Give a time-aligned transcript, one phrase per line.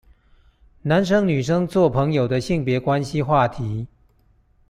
[0.81, 3.87] 男生女生做朋友的性別關係話題